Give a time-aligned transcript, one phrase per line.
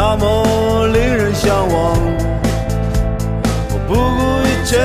[0.00, 1.98] 那么令人向往，
[3.68, 3.98] 我不顾
[4.46, 4.78] 一切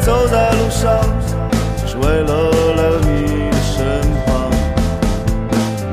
[0.00, 0.96] 走在路上，
[1.84, 2.30] 是为了
[2.76, 3.74] 留你的身
[4.24, 4.30] 旁，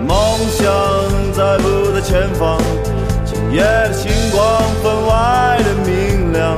[0.05, 0.13] 梦
[0.47, 0.61] 想
[1.33, 2.61] 在不在前方，
[3.25, 6.55] 今夜的星光分外的明亮，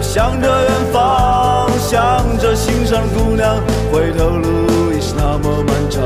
[0.00, 3.56] 想着远方，想着心上的姑娘，
[3.90, 6.00] 回头路已是那么漫长。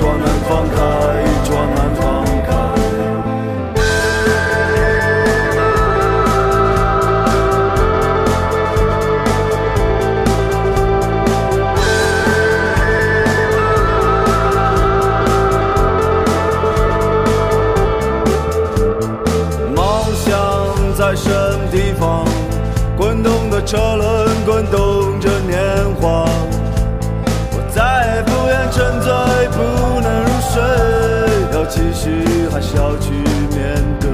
[0.00, 0.76] 开，一桌难放开，
[1.22, 2.48] 一桌难放开。
[19.74, 19.78] 梦
[20.14, 20.26] 想
[20.96, 22.24] 在什么地方？
[22.96, 25.58] 滚动的车轮，滚动着年
[26.00, 26.26] 华。
[31.70, 33.12] 继续还是要去
[33.54, 34.10] 面对？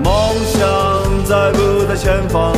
[0.00, 0.12] 梦
[0.46, 2.52] 想在不在前方？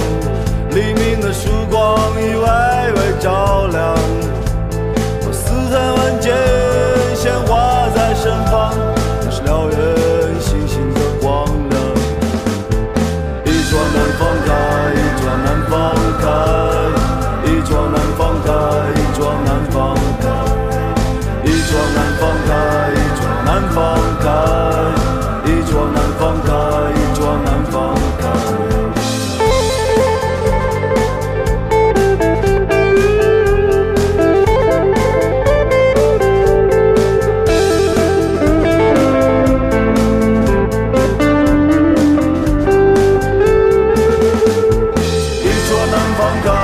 [46.31, 46.60] 영광